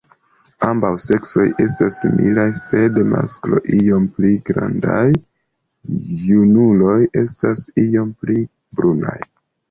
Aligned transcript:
Ambaŭ 0.67 0.89
seksoj 1.07 1.43
estas 1.63 1.97
similaj 2.03 2.45
sed 2.59 2.95
maskloj 3.09 3.59
iom 3.79 4.07
pli 4.15 4.31
grandaj; 4.47 5.03
junuloj 6.29 6.95
estas 7.21 7.67
iom 7.83 8.09
pli 8.23 8.39
brunaj. 8.81 9.15